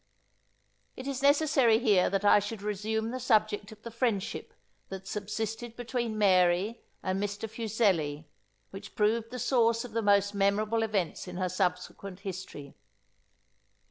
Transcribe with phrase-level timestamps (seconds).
[0.97, 4.51] It is necessary here that I should resume the subject of the friendship
[4.89, 7.47] that subsisted between Mary and Mr.
[7.47, 8.25] Fuseli,
[8.71, 12.73] which proved the source of the most memorable events in her subsequent history.